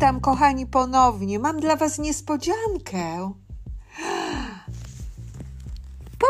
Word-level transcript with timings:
Witam, 0.00 0.20
kochani, 0.20 0.66
ponownie. 0.66 1.38
Mam 1.38 1.60
dla 1.60 1.76
Was 1.76 1.98
niespodziankę. 1.98 3.32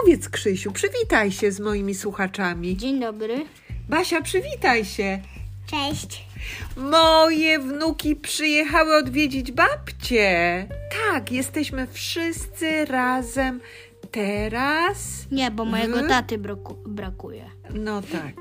Powiedz, 0.01 0.29
Krzysiu, 0.29 0.73
przywitaj 0.73 1.33
się 1.33 1.53
z 1.53 1.61
moimi 1.61 1.95
słuchaczami. 1.95 2.77
Dzień 2.77 3.01
dobry. 3.01 3.47
Basia, 3.89 4.23
przywitaj 4.23 4.85
się. 4.85 5.21
Cześć. 5.67 6.27
Moje 6.77 7.59
wnuki 7.59 8.17
przyjechały 8.17 8.97
odwiedzić 8.97 9.53
babcię. 9.53 10.67
Tak, 11.11 11.33
jesteśmy 11.33 11.87
wszyscy 11.87 12.85
razem 12.85 13.61
teraz. 14.11 14.99
Nie, 15.33 15.51
bo 15.51 15.65
mojego 15.65 16.03
W? 16.03 16.09
taty 16.09 16.39
braku- 16.39 16.89
brakuje. 16.89 17.51
No 17.75 18.03
tak. 18.03 18.35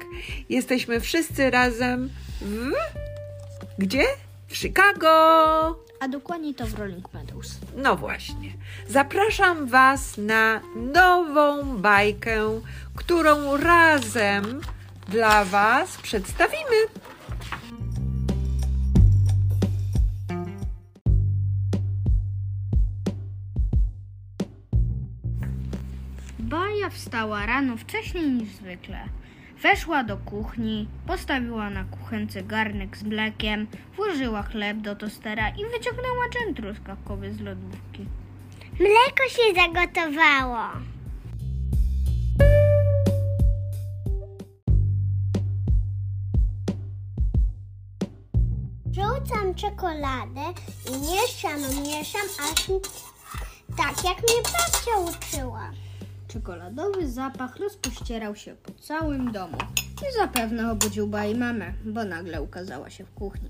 Jesteśmy 0.49 0.99
wszyscy 0.99 1.49
razem 1.49 2.09
w. 2.41 2.71
Gdzie? 3.77 4.03
W 4.49 4.57
Chicago. 4.57 5.09
A 5.99 6.07
dokładnie 6.07 6.53
to 6.53 6.67
w 6.67 6.73
Rolling 6.73 7.13
Meadows. 7.13 7.59
No 7.75 7.95
właśnie. 7.95 8.53
Zapraszam 8.87 9.67
Was 9.67 10.17
na 10.17 10.61
nową 10.75 11.77
bajkę, 11.77 12.61
którą 12.95 13.57
razem 13.57 14.61
dla 15.07 15.45
Was 15.45 15.97
przedstawimy. 15.97 16.75
Baja 26.39 26.89
wstała 26.89 27.45
rano 27.45 27.77
wcześniej 27.77 28.29
niż 28.29 28.49
zwykle. 28.49 29.09
Weszła 29.61 30.03
do 30.03 30.17
kuchni, 30.17 30.87
postawiła 31.07 31.69
na 31.69 31.83
kuchence 31.83 32.43
garnek 32.43 32.97
z 32.97 33.03
mlekiem, 33.03 33.67
włożyła 33.95 34.43
chleb 34.43 34.77
do 34.77 34.95
tostera 34.95 35.49
i 35.49 35.65
wyciągnęła 35.65 36.29
dżem 36.29 36.55
truskawkowy 36.55 37.33
z 37.33 37.41
lodówki. 37.41 38.05
Mleko 38.79 39.23
się 39.29 39.55
zagotowało. 39.55 40.59
Rzucam 48.91 49.55
czekoladę 49.55 50.41
i 50.87 50.91
mieszam, 50.91 51.83
mieszam, 51.83 52.27
aż 52.51 52.67
tak 53.77 54.03
jak 54.03 54.17
mnie 54.17 54.41
babcia 54.43 55.17
uczyła. 55.17 55.71
Czekoladowy 56.29 57.11
zapach 57.11 57.57
rozpościerał 57.57 58.35
się 58.35 58.55
po 58.55 58.71
całym 58.71 59.31
domu 59.31 59.57
i 60.09 60.13
zapewne 60.17 60.71
obudził 60.71 61.07
Baj 61.07 61.35
mamę, 61.35 61.73
bo 61.85 62.03
nagle 62.03 62.41
ukazała 62.41 62.89
się 62.89 63.05
w 63.05 63.11
kuchni. 63.11 63.49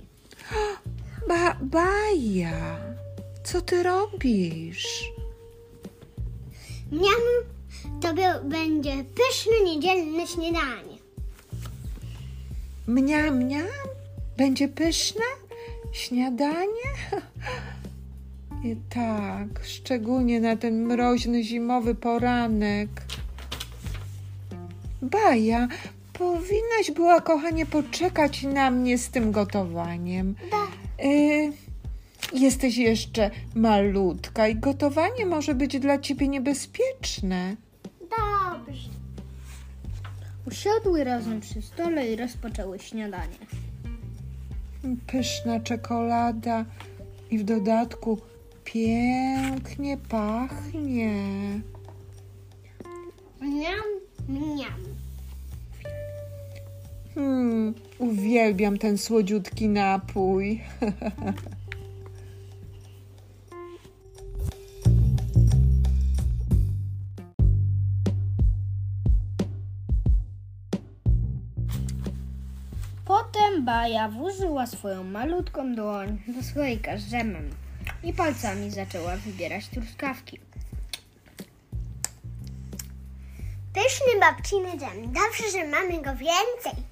Ba, 1.27 1.57
Baja, 1.61 2.77
co 3.43 3.61
ty 3.61 3.83
robisz? 3.83 5.03
Miam, 6.91 7.23
to 8.01 8.13
będzie 8.43 9.03
pyszne 9.03 9.63
niedzielne 9.65 10.27
śniadanie. 10.27 10.97
Mniam, 12.87 13.37
mniam? 13.37 13.67
Będzie 14.37 14.67
pyszne? 14.67 15.25
Śniadanie? 15.91 16.89
I 18.63 18.75
tak, 18.89 19.63
szczególnie 19.63 20.39
na 20.39 20.55
ten 20.55 20.85
mroźny 20.85 21.43
zimowy 21.43 21.95
poranek. 21.95 22.89
Baja, 25.01 25.67
powinnaś 26.13 26.91
była, 26.95 27.21
kochanie, 27.21 27.65
poczekać 27.65 28.43
na 28.43 28.71
mnie 28.71 28.97
z 28.97 29.09
tym 29.09 29.31
gotowaniem. 29.31 30.35
Y, 31.03 31.51
jesteś 32.33 32.77
jeszcze 32.77 33.31
malutka 33.55 34.47
i 34.47 34.55
gotowanie 34.55 35.25
może 35.25 35.55
być 35.55 35.79
dla 35.79 35.97
ciebie 35.97 36.27
niebezpieczne. 36.27 37.55
Dobrze. 37.99 38.89
Usiadły 40.47 41.03
razem 41.03 41.39
przy 41.39 41.61
stole 41.61 42.07
i 42.07 42.15
rozpoczęły 42.15 42.79
śniadanie. 42.79 43.37
Pyszna 45.07 45.59
czekolada 45.59 46.65
i 47.31 47.37
w 47.37 47.43
dodatku 47.43 48.17
pięknie 48.73 49.97
pachnie. 49.97 51.13
Miam, 53.41 53.89
miam. 54.29 54.81
Hmm, 57.15 57.73
uwielbiam 57.99 58.77
ten 58.77 58.97
słodziutki 58.97 59.69
napój. 59.69 60.61
Potem 73.05 73.65
Baja 73.65 74.09
włożyła 74.09 74.67
swoją 74.67 75.03
malutką 75.03 75.75
dłoń 75.75 76.17
do 76.27 76.43
słoika 76.43 76.97
z 76.97 77.09
dżemem 77.09 77.49
i 78.03 78.13
palcami 78.13 78.71
zaczęła 78.71 79.15
wybierać 79.15 79.67
truskawki. 79.67 80.39
Pyszny 83.73 84.19
babciny 84.19 84.77
dżem. 84.77 85.13
Dobrze, 85.13 85.51
że 85.51 85.67
mamy 85.67 86.01
go 86.01 86.15
więcej. 86.15 86.89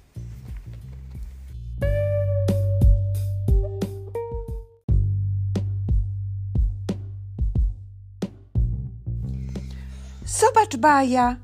Zobacz, 10.24 10.76
Baja, 10.76 11.36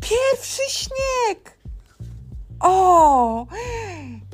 pierwszy 0.00 0.62
śnieg. 0.70 1.58
O, 2.60 3.46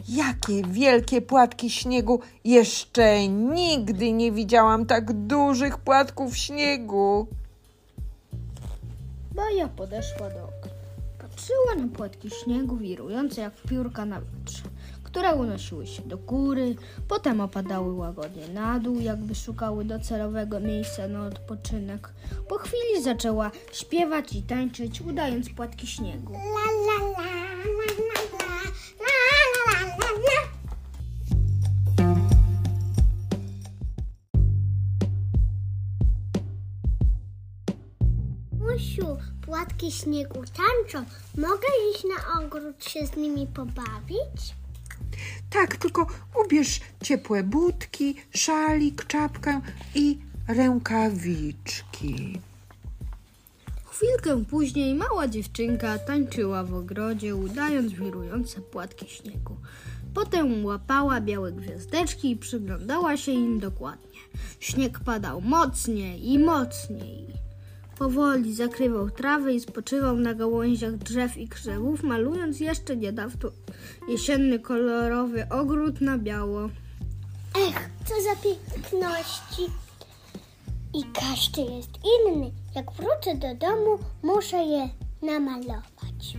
jakie 0.08 0.62
wielkie 0.62 1.22
płatki 1.22 1.70
śniegu. 1.70 2.20
Jeszcze 2.44 3.28
nigdy 3.28 4.12
nie 4.12 4.32
widziałam 4.32 4.86
tak 4.86 5.12
dużych 5.12 5.78
płatków 5.78 6.36
śniegu. 6.36 7.26
Baja 9.34 9.68
podeszła 9.68 10.30
do 10.30 10.44
okna. 10.44 10.74
Patrzyła 11.18 11.86
na 11.86 11.96
płatki 11.96 12.30
śniegu 12.30 12.76
wirujące 12.76 13.40
jak 13.40 13.54
piórka 13.68 14.04
na 14.04 14.20
wietrze, 14.20 14.62
które 15.02 15.34
unosiły 15.34 15.86
się 15.86 16.02
do 16.02 16.18
góry, 16.18 16.74
potem 17.08 17.40
opadały 17.40 17.92
łagodnie 17.94 18.48
na 18.48 18.78
dół, 18.78 19.00
jakby 19.00 19.34
szukały 19.34 19.84
docelowego 19.84 20.60
miejsca 20.60 21.08
na 21.08 21.26
odpoczynek. 21.26 22.08
Po 22.48 22.58
chwili 22.58 23.02
zaczęła 23.02 23.50
śpiewać 23.72 24.32
i 24.32 24.42
tańczyć, 24.42 25.00
udając 25.00 25.50
płatki 25.50 25.86
śniegu. 25.86 26.32
La, 26.32 26.70
la 26.86 26.93
płatki 39.84 39.92
śniegu 39.92 40.34
tańczą. 40.34 41.10
Mogę 41.36 41.68
iść 41.92 42.04
na 42.04 42.40
ogród 42.40 42.84
się 42.84 43.06
z 43.06 43.16
nimi 43.16 43.46
pobawić? 43.46 44.54
Tak, 45.50 45.76
tylko 45.76 46.06
ubierz 46.44 46.80
ciepłe 47.02 47.42
budki, 47.42 48.14
szalik, 48.30 49.06
czapkę 49.06 49.60
i 49.94 50.18
rękawiczki. 50.48 52.40
Chwilkę 53.84 54.44
później 54.44 54.94
mała 54.94 55.28
dziewczynka 55.28 55.98
tańczyła 55.98 56.64
w 56.64 56.74
ogrodzie, 56.74 57.36
udając 57.36 57.92
wirujące 57.92 58.60
płatki 58.60 59.06
śniegu. 59.08 59.56
Potem 60.14 60.64
łapała 60.64 61.20
białe 61.20 61.52
gwiazdeczki 61.52 62.30
i 62.30 62.36
przyglądała 62.36 63.16
się 63.16 63.32
im 63.32 63.60
dokładnie. 63.60 64.20
Śnieg 64.60 65.00
padał 65.00 65.40
mocniej 65.40 66.32
i 66.32 66.38
mocniej. 66.38 67.43
Powoli 67.98 68.54
zakrywał 68.54 69.10
trawę 69.10 69.54
i 69.54 69.60
spoczywał 69.60 70.16
na 70.16 70.34
gałęziach 70.34 70.96
drzew 70.96 71.36
i 71.36 71.48
krzewów, 71.48 72.02
malując 72.02 72.60
jeszcze 72.60 72.96
niedawno 72.96 73.50
jesienny 74.08 74.58
kolorowy 74.58 75.48
ogród 75.50 76.00
na 76.00 76.18
biało. 76.18 76.68
Ech, 77.68 77.90
co 78.04 78.14
za 78.22 78.36
piękności. 78.36 79.62
I 80.94 81.04
każdy 81.12 81.60
jest 81.60 81.90
inny. 82.04 82.50
Jak 82.74 82.92
wrócę 82.92 83.34
do 83.34 83.66
domu, 83.66 83.98
muszę 84.22 84.56
je 84.56 84.88
namalować. 85.22 86.36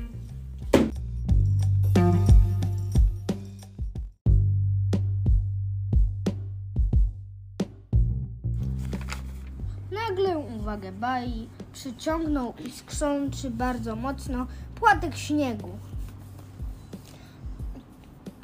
Nagle 10.09 10.37
uwagę 10.37 10.91
Bai 10.91 11.47
przyciągnął 11.73 12.53
iskrzący 12.65 13.51
bardzo 13.51 13.95
mocno 13.95 14.47
płatek 14.75 15.15
śniegu. 15.15 15.69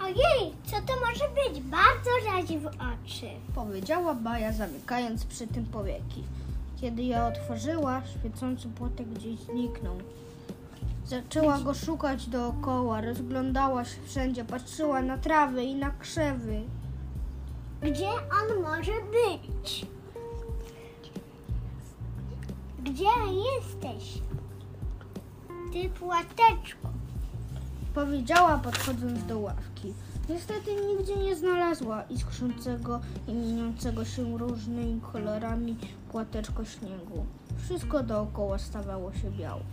Ojej, 0.04 0.54
co 0.66 0.76
to 0.76 0.94
może 1.06 1.26
być? 1.30 1.64
Bardzo 1.64 2.10
razi 2.32 2.60
w 2.60 2.66
oczy. 2.68 3.30
Powiedziała 3.56 4.14
Baja, 4.14 4.54
zamykając 4.54 5.26
przy 5.26 5.48
tym 5.48 5.66
powieki. 5.66 6.24
Kiedy 6.82 7.04
je 7.04 7.24
otworzyła, 7.24 8.02
świecący 8.20 8.68
płotek 8.68 9.10
gdzieś 9.10 9.40
zniknął. 9.40 9.98
Zaczęła 11.06 11.60
go 11.60 11.74
szukać 11.74 12.28
dookoła, 12.28 13.02
rozglądała 13.02 13.86
się 13.86 14.02
wszędzie, 14.06 14.46
patrzyła 14.46 15.02
na 15.02 15.18
trawy 15.18 15.64
i 15.64 15.76
na 15.76 15.92
krzewy. 15.92 16.62
Gdzie 17.82 18.10
on 18.10 18.62
może 18.62 18.92
być? 18.92 19.86
Gdzie 22.92 23.06
jesteś? 23.56 24.22
Ty 25.74 25.90
płateczku. 25.90 26.88
Powiedziała 27.96 28.58
podchodząc 28.58 29.26
do 29.26 29.40
ławki. 29.40 29.94
Niestety 30.30 30.72
nigdzie 30.88 31.16
nie 31.16 31.36
znalazła 31.36 32.04
iskrzącego 32.04 33.02
i 33.28 33.34
mieniącego 33.34 34.06
się 34.06 34.38
różnymi 34.38 35.02
kolorami 35.02 35.78
płateczko 36.12 36.66
śniegu. 36.66 37.26
Wszystko 37.66 38.04
dookoła 38.04 38.58
stawało 38.58 39.14
się 39.14 39.32
białe. 39.32 39.64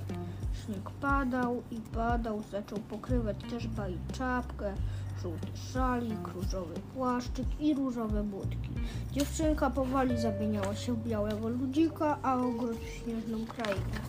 Śnieg 0.65 0.91
padał 0.91 1.62
i 1.70 1.76
padał, 1.76 2.43
zaczął 2.50 2.79
pokrywać 2.79 3.37
też 3.50 3.67
baj 3.67 3.99
czapkę, 4.12 4.75
żółty 5.23 5.47
szalik, 5.73 6.29
różowy 6.29 6.75
płaszczyk 6.94 7.61
i 7.61 7.75
różowe 7.75 8.23
budki. 8.23 8.70
Dziewczynka 9.12 9.70
powoli 9.70 10.20
zamieniała 10.20 10.75
się 10.76 10.94
w 10.94 11.09
białego 11.09 11.49
ludzika, 11.49 12.19
a 12.23 12.37
ogród 12.37 12.79
w 12.79 12.88
śnieżną 12.88 13.47
krainę. 13.47 14.00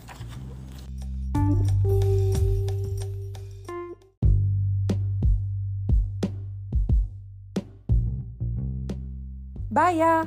Baja! 9.70 10.26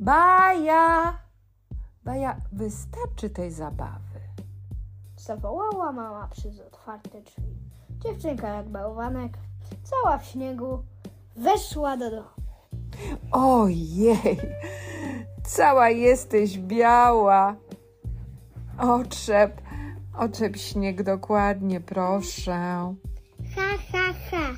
Baja! 0.00 1.18
Baja, 2.04 2.40
wystarczy 2.52 3.30
tej 3.30 3.50
zabawy. 3.50 4.20
Zawołała 5.16 5.92
mama 5.92 6.28
przez 6.28 6.60
otwarte 6.60 7.22
drzwi. 7.22 7.56
Dziewczynka 7.98 8.48
jak 8.48 8.68
bałwanek, 8.68 9.38
cała 9.82 10.18
w 10.18 10.24
śniegu, 10.24 10.82
weszła 11.36 11.96
do 11.96 12.10
domu. 12.10 12.28
Ojej, 13.32 14.40
cała 15.44 15.90
jesteś 15.90 16.58
biała. 16.58 17.56
Otrzep, 18.78 19.60
otrzep 20.18 20.56
śnieg 20.56 21.02
dokładnie, 21.02 21.80
proszę. 21.80 22.94
Ha, 23.56 23.78
ha, 23.92 24.14
ha. 24.30 24.56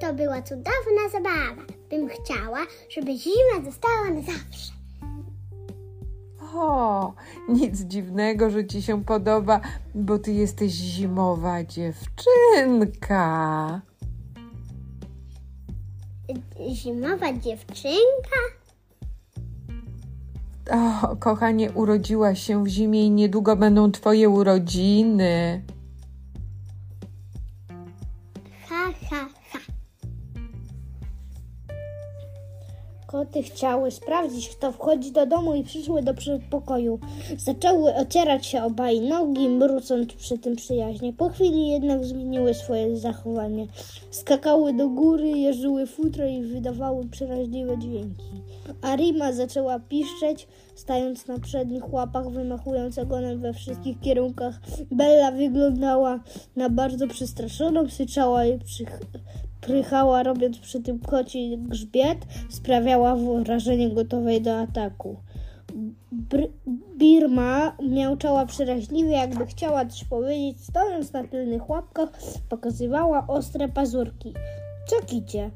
To 0.00 0.14
była 0.14 0.42
cudowna 0.42 1.08
zabawa. 1.12 1.62
Bym 1.90 2.08
chciała, 2.08 2.58
żeby 2.90 3.16
zima 3.16 3.64
została 3.64 4.10
na 4.10 4.22
zawsze. 4.22 4.76
O, 6.54 7.14
nic 7.48 7.80
dziwnego, 7.80 8.50
że 8.50 8.66
ci 8.66 8.82
się 8.82 9.04
podoba, 9.04 9.60
bo 9.94 10.18
ty 10.18 10.32
jesteś 10.32 10.72
zimowa 10.72 11.64
dziewczynka. 11.64 13.16
Zimowa 16.72 17.32
dziewczynka? 17.32 18.40
O, 20.70 21.16
kochanie, 21.16 21.72
urodziłaś 21.72 22.42
się 22.42 22.64
w 22.64 22.66
zimie 22.66 23.04
i 23.04 23.10
niedługo 23.10 23.56
będą 23.56 23.92
twoje 23.92 24.28
urodziny. 24.28 25.62
Koty 33.36 33.48
chciały 33.48 33.90
sprawdzić, 33.90 34.48
kto 34.48 34.72
wchodzi 34.72 35.12
do 35.12 35.26
domu 35.26 35.54
i 35.54 35.64
przyszły 35.64 36.02
do 36.02 36.14
przedpokoju. 36.14 36.98
Zaczęły 37.38 37.94
ocierać 37.94 38.46
się 38.46 38.62
obaj 38.62 39.00
nogi, 39.00 39.48
mrucąc 39.48 40.12
przy 40.12 40.38
tym 40.38 40.56
przyjaźnie. 40.56 41.12
Po 41.12 41.28
chwili 41.28 41.68
jednak 41.68 42.04
zmieniły 42.04 42.54
swoje 42.54 42.96
zachowanie. 42.96 43.66
Skakały 44.10 44.72
do 44.72 44.88
góry, 44.88 45.28
jeżyły 45.28 45.86
futro 45.86 46.26
i 46.26 46.42
wydawały 46.42 47.08
przeraźliwe 47.08 47.78
dźwięki. 47.78 48.24
Arima 48.82 49.32
zaczęła 49.32 49.78
piszczeć, 49.78 50.48
stając 50.74 51.26
na 51.26 51.38
przednich 51.38 51.92
łapach, 51.92 52.30
wymachując 52.30 52.98
ogonem 52.98 53.40
we 53.40 53.52
wszystkich 53.52 54.00
kierunkach. 54.00 54.60
Bella 54.90 55.30
wyglądała 55.30 56.20
na 56.56 56.70
bardzo 56.70 57.06
przestraszoną, 57.06 57.88
syczała 57.88 58.44
i 58.46 58.58
przych- 58.58 59.00
prychała, 59.66 60.22
robiąc 60.22 60.58
przy 60.58 60.82
tym 60.82 60.98
koci 60.98 61.58
grzbiet, 61.58 62.18
sprawiała 62.48 63.16
wrażenie 63.16 63.90
gotowej 63.90 64.42
do 64.42 64.58
ataku. 64.60 65.16
Br- 66.12 66.48
Birma 66.96 67.76
miauczała 67.82 68.46
przeraźliwie, 68.46 69.10
jakby 69.10 69.46
chciała 69.46 69.86
coś 69.86 70.04
powiedzieć, 70.04 70.64
stojąc 70.64 71.12
na 71.12 71.24
tylnych 71.24 71.70
łapkach, 71.70 72.08
pokazywała 72.48 73.26
ostre 73.26 73.68
pazurki. 73.68 74.34
Co 74.86 75.06
kicie? 75.06 75.50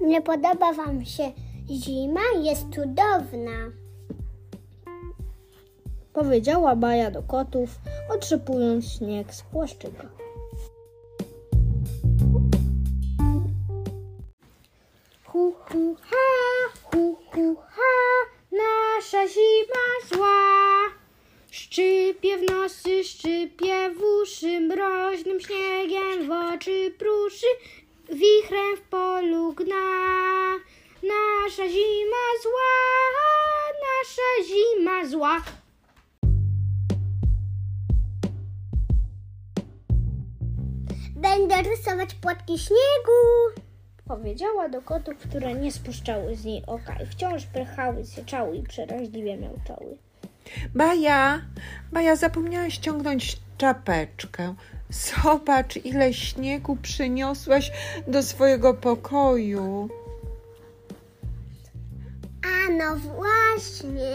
Nie 0.00 0.22
podoba 0.22 0.72
wam 0.72 1.04
się 1.04 1.32
zima? 1.70 2.20
Jest 2.42 2.62
cudowna. 2.74 3.70
Powiedziała 6.12 6.76
Baja 6.76 7.10
do 7.10 7.22
kotów, 7.22 7.80
otrzepując 8.14 8.92
śnieg 8.92 9.34
z 9.34 9.42
płaszczyka. 9.42 10.19
Hu, 15.32 15.54
hu, 15.70 15.96
ha, 16.10 16.28
hu, 16.90 17.18
hu, 17.32 17.56
ha, 17.74 17.92
nasza 18.50 19.28
zima 19.28 19.86
zła. 20.08 20.40
Szczypie 21.50 22.38
w 22.38 22.50
nosy, 22.50 23.04
szczypie 23.04 23.90
w 23.90 24.02
uszy, 24.02 24.60
mroźnym 24.60 25.40
śniegiem 25.40 26.28
w 26.28 26.30
oczy 26.30 26.94
pruszy, 26.98 27.46
wichrem 28.08 28.76
w 28.76 28.80
polu 28.80 29.52
gna. 29.52 30.58
Nasza 31.02 31.68
zima 31.68 32.26
zła, 32.42 32.72
nasza 33.84 34.48
zima 34.48 35.06
zła. 35.06 35.42
Będę 41.16 41.62
rysować 41.62 42.14
płatki 42.14 42.58
śniegu. 42.58 43.60
Powiedziała 44.10 44.68
do 44.68 44.82
kotów, 44.82 45.16
które 45.18 45.54
nie 45.54 45.72
spuszczały 45.72 46.36
z 46.36 46.44
niej 46.44 46.62
oka 46.66 46.96
i 47.02 47.06
wciąż 47.06 47.46
prychały, 47.46 48.04
syczały 48.04 48.56
i 48.56 48.62
przeraźliwie 48.62 49.36
miauczały. 49.36 49.96
Baja, 50.74 51.40
Baja, 51.92 52.16
zapomniałaś 52.16 52.74
ściągnąć 52.74 53.36
czapeczkę. 53.58 54.54
Zobacz, 54.88 55.76
ile 55.76 56.14
śniegu 56.14 56.76
przyniosłaś 56.76 57.72
do 58.08 58.22
swojego 58.22 58.74
pokoju. 58.74 59.88
A 62.44 62.72
no 62.72 62.96
właśnie. 62.96 64.10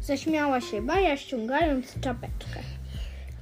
Zaśmiała 0.00 0.60
się 0.60 0.82
Baja, 0.82 1.16
ściągając 1.16 2.00
czapeczkę. 2.00 2.60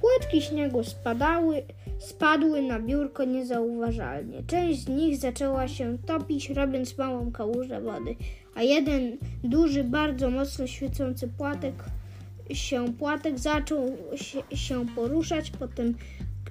Płatki 0.01 0.41
śniegu 0.41 0.83
spadały, 0.83 1.63
spadły 1.99 2.61
na 2.61 2.79
biurko 2.79 3.23
niezauważalnie. 3.25 4.43
Część 4.47 4.79
z 4.79 4.87
nich 4.87 5.17
zaczęła 5.17 5.67
się 5.67 5.97
topić, 6.05 6.49
robiąc 6.49 6.97
małą 6.97 7.31
kałużę 7.31 7.81
wody, 7.81 8.15
a 8.55 8.63
jeden 8.63 9.17
duży, 9.43 9.83
bardzo 9.83 10.29
mocno 10.29 10.67
świecący 10.67 11.27
płatek 11.37 11.73
się 12.53 12.93
płatek 12.93 13.39
zaczął 13.39 13.97
się, 14.55 14.85
poruszać, 14.95 15.51
potem 15.51 15.95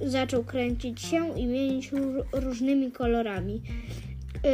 zaczął 0.00 0.44
kręcić 0.44 1.00
się 1.00 1.38
i 1.38 1.46
mienić 1.46 1.92
ró- 1.92 2.24
różnymi 2.32 2.92
kolorami. 2.92 3.62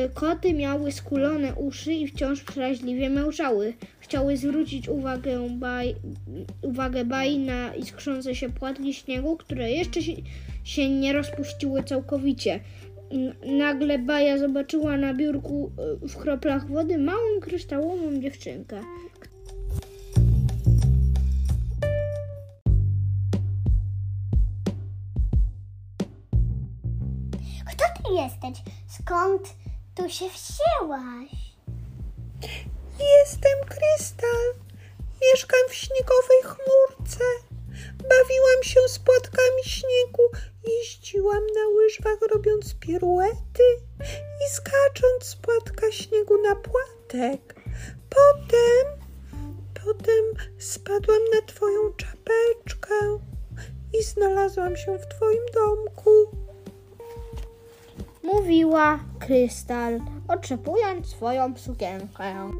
Y, 0.06 0.10
Koty 0.14 0.54
miały 0.54 0.92
skulone 0.92 1.54
uszy 1.54 1.92
i 1.92 2.06
wciąż 2.06 2.42
przeraźliwie 2.42 3.10
miałczały. 3.10 3.74
Chciały 4.00 4.36
zwrócić 4.36 4.88
uwagę 4.88 5.48
baj, 5.50 5.94
uwagę 6.62 7.04
Bai 7.04 7.38
na 7.38 7.74
iskrzące 7.74 8.34
się 8.34 8.48
płatki 8.48 8.94
śniegu, 8.94 9.36
które 9.36 9.70
jeszcze 9.72 10.00
się, 10.64 10.88
nie 10.88 11.12
rozpuściły 11.12 11.82
całkowicie. 11.82 12.60
Nagle 13.46 13.98
Baja 13.98 14.38
zobaczyła 14.38 14.96
na 14.96 15.14
biurku 15.14 15.72
y, 16.04 16.08
w 16.08 16.16
kroplach 16.16 16.68
wody 16.68 16.98
małą 16.98 17.40
kryształową 17.40 18.20
dziewczynkę. 18.20 18.80
Kto 27.66 27.84
ty 27.96 28.14
jesteś? 28.14 28.64
Skąd 28.88 29.54
tu 29.94 30.08
się 30.10 30.24
wzięłaś? 30.24 31.52
Jestem 33.00 33.58
Krystal. 33.68 34.62
Mieszkam 35.22 35.60
w 35.68 35.74
śniegowej 35.74 36.42
chmurce. 36.42 37.51
Bawiłam 38.02 38.62
się 38.62 38.80
z 38.88 38.98
płatkami 38.98 39.64
śniegu, 39.64 40.22
jeździłam 40.68 41.46
na 41.54 41.68
łyżwach 41.76 42.18
robiąc 42.32 42.74
piruety 42.74 43.62
i 44.46 44.50
skacząc 44.50 45.24
z 45.24 45.36
płatka 45.36 45.92
śniegu 45.92 46.42
na 46.42 46.56
płatek. 46.56 47.54
Potem, 48.10 48.86
potem 49.84 50.48
spadłam 50.58 51.20
na 51.34 51.42
twoją 51.46 51.92
czapeczkę 51.92 53.18
i 54.00 54.02
znalazłam 54.02 54.76
się 54.76 54.98
w 54.98 55.06
twoim 55.06 55.42
domku. 55.54 56.10
Mówiła 58.22 58.98
Krystal, 59.18 60.00
otrzepując 60.28 61.06
swoją 61.06 61.56
sukienkę. 61.56 62.50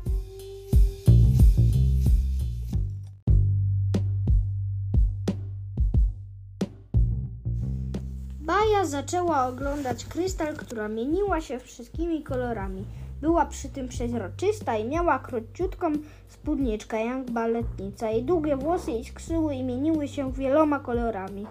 Baja 8.73 8.87
zaczęła 8.87 9.47
oglądać 9.47 10.05
krystal, 10.05 10.57
która 10.57 10.89
mieniła 10.89 11.41
się 11.41 11.61
wszystkimi 11.61 12.23
kolorami. 12.23 12.85
Była 13.21 13.47
przy 13.47 13.69
tym 13.69 13.89
przeźroczysta 13.89 14.77
i 14.77 14.85
miała 14.85 15.19
króciutką 15.19 15.93
spódniczkę 16.29 17.07
jak 17.07 17.31
baletnica. 17.31 18.11
Jej 18.11 18.23
długie 18.23 18.57
włosy 18.57 18.91
iskrzyły 18.91 19.55
i 19.55 19.63
mieniły 19.63 20.09
się 20.09 20.33
wieloma 20.33 20.81
kolorami. 20.81 21.47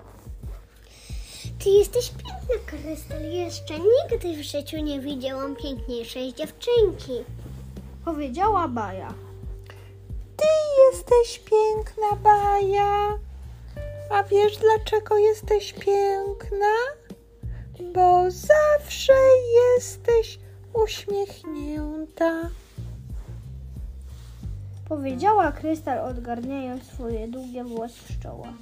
Ty 1.64 1.70
jesteś 1.70 2.10
piękna, 2.10 2.56
Krystal. 2.66 3.24
Jeszcze 3.24 3.74
nigdy 3.74 4.38
w 4.38 4.46
życiu 4.46 4.78
nie 4.78 5.00
widziałam 5.00 5.56
piękniejszej 5.56 6.34
dziewczynki. 6.34 7.24
Powiedziała 8.06 8.68
Baja. 8.68 9.14
Ty 10.38 10.48
jesteś 10.86 11.40
piękna, 11.40 12.16
Baja. 12.24 13.20
A 14.10 14.24
wiesz, 14.24 14.58
dlaczego 14.58 15.18
jesteś 15.18 15.74
piękna? 15.74 17.01
Bo 17.82 18.32
zawsze 18.32 19.14
jesteś 19.76 20.40
uśmiechnięta. 20.74 22.50
Powiedziała 24.90 25.52
Krystal, 25.52 26.00
odgarniając 26.00 26.84
swoje 26.84 27.28
długie 27.28 27.64
włosy 27.64 28.14
z 28.14 28.20
czoła. 28.24 28.54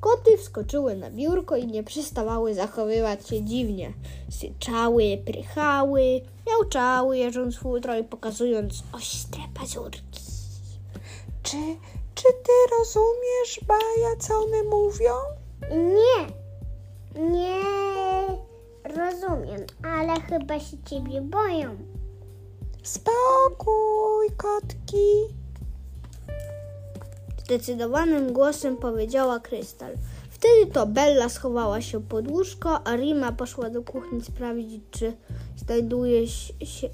Koty 0.00 0.38
wskoczyły 0.38 0.96
na 0.96 1.10
biurko 1.10 1.56
i 1.56 1.66
nie 1.66 1.82
przestawały 1.82 2.54
zachowywać 2.54 3.28
się 3.28 3.42
dziwnie. 3.44 3.92
Syczały, 4.30 5.18
prychały, 5.26 6.20
miauczały, 6.62 7.18
jeżąc 7.18 7.56
futro 7.56 7.96
i 7.98 8.04
pokazując 8.04 8.82
ostre 8.92 9.40
pazurki. 9.54 10.22
Czy, 11.42 11.56
czy 12.14 12.24
ty 12.24 12.52
rozumiesz, 12.78 13.60
Baja, 13.66 14.16
co 14.18 14.34
one 14.34 14.62
mówią? 14.62 15.12
Nie, 15.70 16.26
nie 17.30 17.62
rozumiem, 18.84 19.60
ale 19.82 20.20
chyba 20.20 20.60
się 20.60 20.76
ciebie 20.90 21.20
boją. 21.20 21.76
Spokój, 22.82 24.30
kotki. 24.36 25.34
Zdecydowanym 27.44 28.32
głosem 28.32 28.76
powiedziała 28.76 29.40
Krystal. 29.40 29.94
Wtedy 30.42 30.72
to 30.72 30.86
Bella 30.86 31.28
schowała 31.28 31.80
się 31.80 32.00
pod 32.00 32.30
łóżko, 32.30 32.86
a 32.86 32.96
Rima 32.96 33.32
poszła 33.32 33.70
do 33.70 33.82
kuchni 33.82 34.22
sprawdzić, 34.22 34.82
czy, 34.90 35.12
znajduje 35.56 36.28
się, 36.28 36.88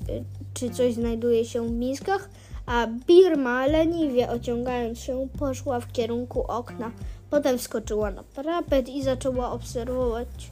czy 0.54 0.70
coś 0.70 0.94
znajduje 0.94 1.44
się 1.44 1.68
w 1.68 1.70
miskach, 1.70 2.28
a 2.66 2.86
Birma 3.06 3.66
leniwie 3.66 4.30
ociągając 4.30 4.98
się 4.98 5.28
poszła 5.38 5.80
w 5.80 5.92
kierunku 5.92 6.42
okna. 6.42 6.90
Potem 7.30 7.58
wskoczyła 7.58 8.10
na 8.10 8.22
parapet 8.22 8.88
i 8.88 9.02
zaczęła 9.02 9.52
obserwować 9.52 10.50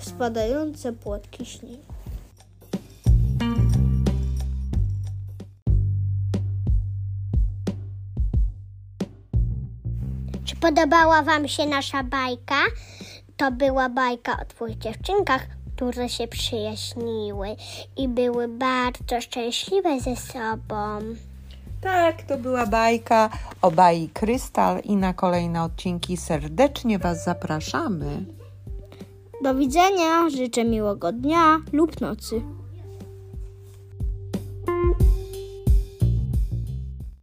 spadające 0.00 0.92
płotki 0.92 1.46
śniegu. 1.46 1.89
Podobała 10.60 11.22
Wam 11.22 11.48
się 11.48 11.66
nasza 11.66 12.04
bajka? 12.04 12.60
To 13.36 13.52
była 13.52 13.88
bajka 13.88 14.32
o 14.32 14.44
dwóch 14.44 14.70
dziewczynkach, 14.70 15.46
które 15.76 16.08
się 16.08 16.28
przyjaźniły 16.28 17.56
i 17.96 18.08
były 18.08 18.48
bardzo 18.48 19.20
szczęśliwe 19.20 20.00
ze 20.00 20.16
sobą. 20.16 20.98
Tak, 21.80 22.22
to 22.22 22.38
była 22.38 22.66
bajka 22.66 23.30
o 23.62 23.70
Bai 23.70 24.08
Krystal 24.08 24.80
i 24.80 24.96
na 24.96 25.14
kolejne 25.14 25.62
odcinki 25.62 26.16
serdecznie 26.16 26.98
Was 26.98 27.24
zapraszamy. 27.24 28.24
Do 29.42 29.54
widzenia, 29.54 30.30
życzę 30.30 30.64
miłego 30.64 31.12
dnia 31.12 31.58
lub 31.72 32.00
nocy. 32.00 32.42